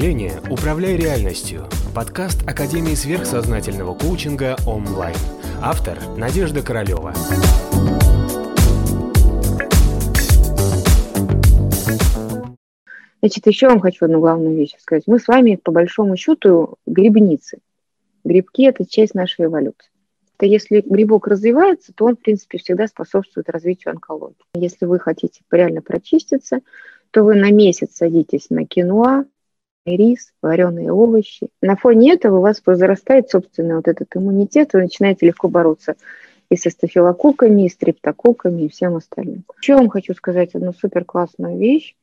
[0.00, 5.14] мышления «Управляй реальностью»– подкаст Академии сверхсознательного коучинга онлайн.
[5.60, 7.12] Автор– Надежда Королева.
[13.20, 15.02] Значит, еще вам хочу одну главную вещь сказать.
[15.06, 17.58] Мы с вами, по большому счету, грибницы.
[18.24, 19.90] Грибки– это часть нашей эволюции.
[20.38, 24.46] То если грибок развивается, то он, в принципе, всегда способствует развитию онкологии.
[24.54, 26.60] Если вы хотите реально прочиститься,
[27.10, 29.26] то вы на месяц садитесь на киноа,
[29.96, 31.48] рис, вареные овощи.
[31.60, 35.96] На фоне этого у вас возрастает собственный вот этот иммунитет, вы начинаете легко бороться
[36.50, 39.44] и со стафилококками, и с стрептококками, и всем остальным.
[39.60, 41.94] Еще вам хочу сказать одну супер классную вещь.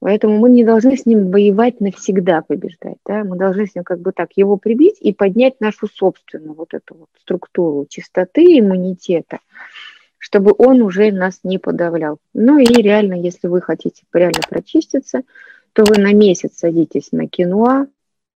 [0.00, 2.98] Поэтому мы не должны с ним воевать навсегда побеждать.
[3.06, 3.24] Да?
[3.24, 6.94] Мы должны с ним как бы так его прибить и поднять нашу собственную вот эту
[6.94, 9.38] вот структуру чистоты иммунитета,
[10.18, 12.18] чтобы он уже нас не подавлял.
[12.34, 15.22] Ну и реально, если вы хотите реально прочиститься,
[15.76, 17.86] то вы на месяц садитесь на киноа,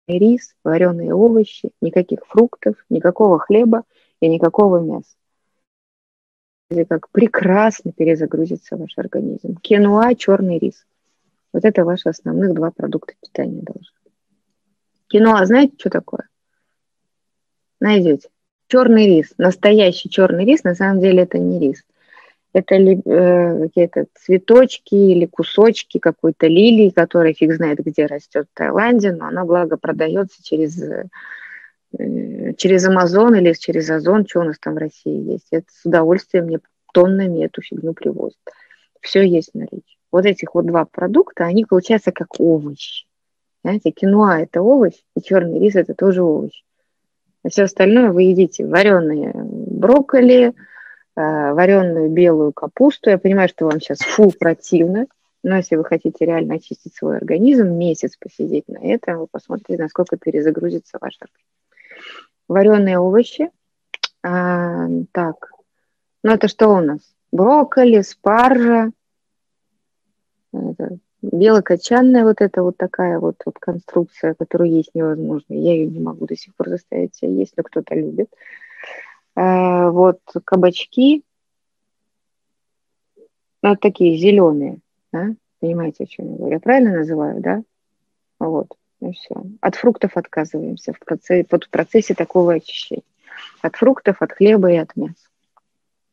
[0.09, 3.85] рис, вареные овощи, никаких фруктов, никакого хлеба
[4.21, 5.15] и никакого мяса.
[6.89, 9.55] Как прекрасно перезагрузится ваш организм.
[9.57, 10.87] Киноа, черный рис–
[11.53, 13.99] вот это ваши основных два продукта питания должны.
[15.09, 16.29] Киноа, знаете, что такое?
[17.81, 18.31] Найдете.
[18.67, 21.85] Черный рис, настоящий черный рис, на самом деле это не рис.
[22.57, 28.57] Это ли, э, какие-то цветочки или кусочки какой-то лилии, которая фиг знает, где растет в
[28.57, 31.09] Таиланде, но она, благо, продается через, э,
[32.57, 35.49] через Амазон или через Озон, что у нас там в России есть.
[35.51, 36.61] Это с удовольствием мне
[36.95, 38.39] тоннами эту фигню привозят.
[39.03, 43.05] Все есть на наличии вот этих вот два продукта, они получаются как овощи.
[43.63, 46.63] Знаете, киноа– это овощ, и черный рис– это тоже овощ.
[47.43, 50.55] А все остальное вы едите вареные брокколи,
[51.17, 53.11] вареную белую капусту.
[53.11, 55.07] Я понимаю, что вам сейчас фу противно,
[55.43, 60.17] но если вы хотите реально очистить свой организм, месяц посидеть на этом, вы посмотрите, насколько
[60.17, 61.47] перезагрузится ваш организм.
[62.49, 63.51] Вареные овощи.
[64.23, 65.51] А, так,
[66.23, 67.01] ну это что у нас?
[67.33, 68.91] Брокколи, спаржа,
[70.53, 75.55] это белокочанная вот эта вот такая вот, вот конструкция, которую есть невозможно.
[75.55, 78.29] Я ее не могу до сих пор заставить себя есть, но кто-то любит.
[79.37, 81.23] Вот кабачки,
[83.63, 84.79] ну, вот такие зеленые,
[85.13, 85.35] да?
[85.61, 86.55] понимаете, о чем я говорю?
[86.55, 87.63] Я правильно называю, да?
[88.39, 88.69] Вот,
[89.01, 89.35] и все.
[89.61, 93.03] От фруктов отказываемся в процессе, вот в процессе такого очищения.
[93.63, 95.29] От фруктов, от хлеба и от мяса.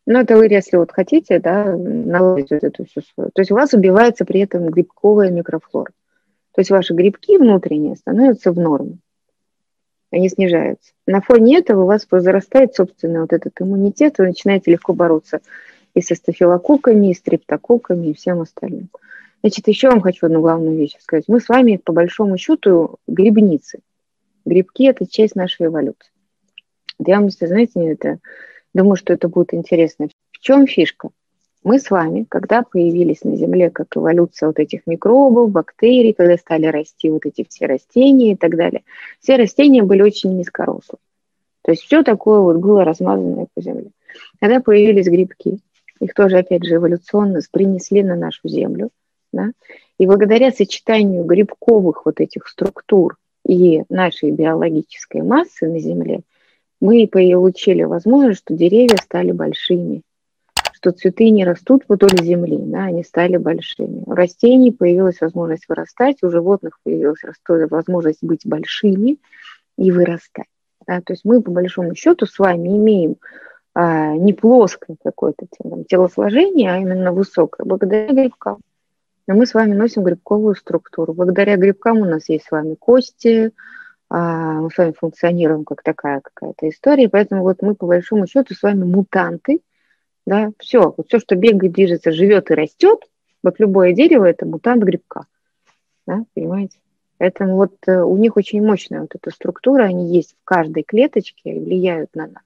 [0.06, 3.30] Ну, это вы, если вот хотите, да, наладить вот эту всю свою.
[3.34, 5.92] То есть у вас убивается при этом грибковая микрофлора.
[6.54, 8.98] То есть ваши грибки внутренние становятся в норме.
[10.14, 10.94] Они снижаются.
[11.08, 15.42] На фоне этого у вас возрастает собственный вот этот иммунитет, вы начинаете легко бороться
[15.96, 18.90] и со стафилококками, и с стрептококками, и всем остальным.
[19.42, 21.26] Значит, еще вам хочу одну главную вещь сказать.
[21.28, 23.80] Мы с вами, по большому счету, грибницы.
[24.46, 26.12] Грибки– это часть нашей эволюции.
[27.00, 28.20] Я вам, знаете, это
[28.74, 30.10] Думаю, что это будет интересно.
[30.32, 31.10] В чем фишка?
[31.64, 36.66] Мы с вами, когда появились на Земле как эволюция вот этих микробов, бактерий, когда стали
[36.66, 38.84] расти вот эти все растения и так далее,
[39.20, 41.00] все растения были очень низкорослые.
[41.62, 43.92] То есть все такое вот было размазанное по Земле.
[44.40, 45.60] Когда появились грибки,
[46.00, 48.90] их тоже, опять же, эволюционно принесли на нашу Землю,
[49.32, 49.52] да?
[49.98, 53.16] и благодаря сочетанию грибковых вот этих структур
[53.48, 56.22] и нашей биологической массы на Земле–
[56.84, 60.02] мы получили возможность, что деревья стали большими,
[60.84, 64.04] что цветы не растут вдоль земли, да, они стали большими.
[64.06, 69.18] У растений появилась возможность вырастать, у животных появилась возможность быть большими
[69.78, 70.48] и вырастать.
[70.86, 71.00] Да.
[71.00, 73.16] То есть мы, по большому счету, с вами имеем
[73.74, 78.58] а, не плоское какое-то там, телосложение, а именно высокое, благодаря грибкам.
[79.26, 81.14] Но мы с вами носим грибковую структуру.
[81.14, 83.54] Благодаря грибкам у нас есть с вами кости,
[84.10, 88.54] а, мы с вами функционируем как такая какая-то история, поэтому вот мы по большому счету
[88.54, 89.62] с вами мутанты,
[90.26, 93.00] да, все, вот все, что бегает, движется, живет и растет,
[93.44, 95.26] вот любое дерево это мутант грибка,
[96.08, 96.78] да, понимаете?
[97.18, 101.52] Поэтому вот э, у них очень мощная вот эта структура, они есть в каждой клеточке
[101.52, 102.44] и влияют на нас.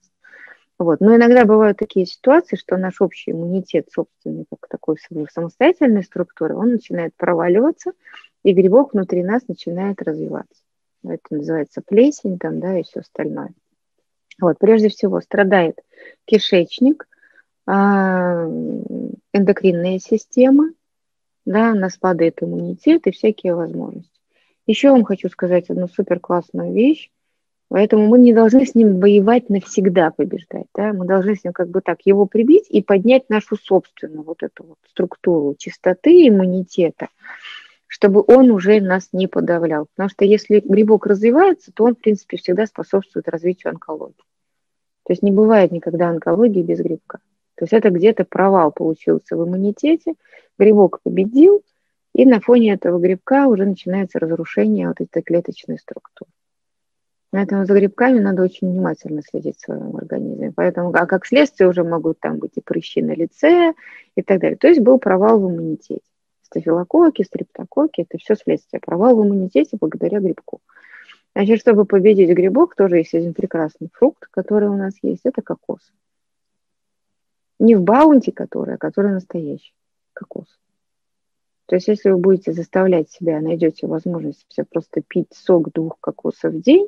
[0.77, 0.99] Вот.
[0.99, 4.97] Но иногда бывают такие ситуации, что наш общий иммунитет, собственный, как такой
[5.31, 7.93] самостоятельной структуры, он начинает проваливаться,
[8.43, 10.61] и грибок внутри нас начинает развиваться
[11.03, 13.51] это называется плесень там, да, и все остальное.
[14.39, 15.79] Вот, прежде всего страдает
[16.25, 17.07] кишечник,
[17.67, 20.71] эндокринная система,
[21.45, 24.11] да, у нас падает иммунитет и всякие возможности.
[24.65, 27.09] Еще вам хочу сказать одну супер классную вещь.
[27.69, 30.67] Поэтому мы не должны с ним воевать навсегда побеждать.
[30.73, 30.93] Да?
[30.93, 34.63] Мы должны с ним как бы так его прибить и поднять нашу собственную вот эту
[34.63, 37.09] вот структуру чистоты иммунитета,
[37.87, 39.87] чтобы он уже нас не подавлял.
[39.87, 44.15] Потому что если грибок развивается, то он, в принципе, всегда способствует развитию онкологии.
[45.03, 47.19] То есть не бывает никогда онкологии без грибка.
[47.57, 50.13] То есть это где-то провал получился в иммунитете,
[50.59, 51.63] грибок победил,
[52.13, 56.29] и на фоне этого грибка уже начинается разрушение вот этой клеточной структуры.
[57.31, 60.53] Поэтому за грибками надо очень внимательно следить в своем организме.
[60.55, 63.73] Поэтому, а как следствие уже могут там быть и прыщи на лице
[64.15, 64.57] и так далее.
[64.57, 66.01] То есть был провал в иммунитете.
[66.43, 68.79] Стафилококки, стриптококки– это все следствие.
[68.79, 70.61] Провал в иммунитете благодаря грибку.
[71.35, 75.91] Значит, чтобы победить грибок, тоже есть один прекрасный фрукт, который у нас есть, это кокос.
[77.59, 79.73] Не в баунти, который, а который настоящий.
[80.13, 80.47] Кокос.
[81.67, 86.53] То есть, если вы будете заставлять себя, найдете возможность все просто пить сок двух кокосов
[86.53, 86.87] в день,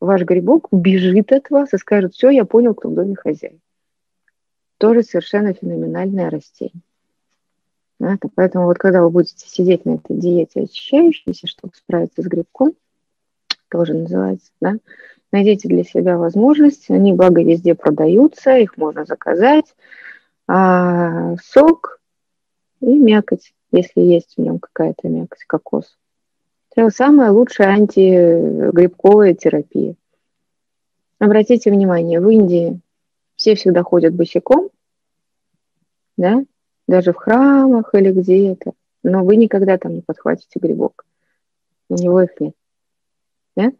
[0.00, 3.60] ваш грибок убежит от вас и скажет, все, я понял, кто в доме хозяин.
[4.78, 6.82] Тоже совершенно феноменальное растение.
[7.98, 12.74] Это, поэтому вот когда вы будете сидеть на этой диете очищающейся, чтобы справиться с грибком,
[13.68, 14.76] тоже называется, да,
[15.32, 19.74] найдите для себя возможность, они, благо, везде продаются, их можно заказать,
[20.46, 22.00] а, сок
[22.80, 25.96] и мякоть, если есть в нем какая-то мякоть, кокос.
[26.74, 29.94] Это самая лучшая антигрибковая терапия.
[31.18, 32.80] Обратите внимание, в Индии
[33.36, 34.70] все всегда ходят босиком,
[36.16, 36.44] да,
[36.86, 41.04] даже в храмах или где-то, но вы никогда там не подхватите грибок.
[41.88, 42.54] У него их нет.
[43.56, 43.74] Нет?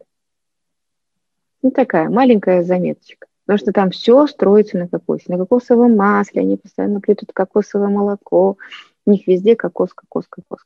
[1.63, 3.27] Ну, такая маленькая заметочка.
[3.45, 8.57] Потому что там все строится на кокосе, на кокосовом масле, они постоянно плетут кокосовое молоко,
[9.05, 10.59] у них везде кокос, кокос, кокос.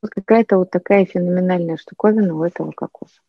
[0.00, 3.20] Вот какая-то вот такая феноменальная штуковина у этого кокоса.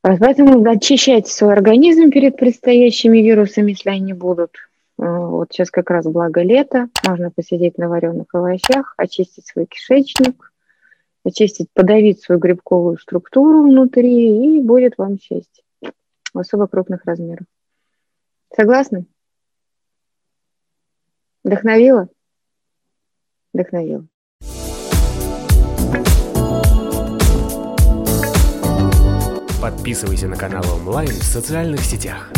[0.00, 4.56] Поэтому очищайте свой организм перед предстоящими вирусами, если они будут.
[4.96, 10.52] Вот сейчас как раз благо лето, можно посидеть на вареных овощах, очистить свой кишечник,
[11.24, 15.64] очистить, подавить свою грибковую структуру внутри, и будет вам счастье
[16.32, 17.46] в особо крупных размерах.
[18.54, 19.06] Согласны?
[21.44, 22.08] Вдохновила?
[23.52, 24.06] Вдохновила.
[29.60, 32.30] Подписывайся на канал онлайн в социальных сетях.